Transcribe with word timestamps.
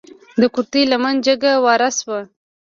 د 0.39 0.43
کورتۍ 0.53 0.83
لمنه 0.91 1.21
جګه 1.25 1.51
واره 1.65 1.89
شوه. 1.97 2.19